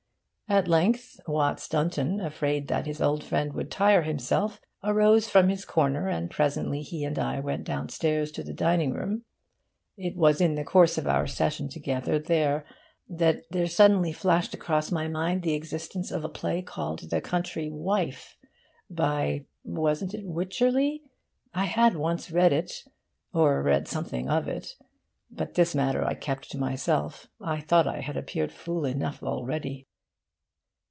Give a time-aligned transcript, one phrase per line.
[0.49, 5.63] At length, Watts Dunton, afraid that his old friend would tire himself, arose from his
[5.63, 9.23] corner, and presently he and I went downstairs to the dining room.
[9.95, 15.07] It was in the course of our session together that there suddenly flashed across my
[15.07, 18.35] mind the existence of a play called 'The Country Wife,'
[18.89, 21.01] by wasn't it Wycherley?
[21.53, 22.73] I had once read it
[23.33, 24.75] or read something about it....
[25.29, 27.27] But this matter I kept to myself.
[27.39, 29.87] I thought I had appeared fool enough already.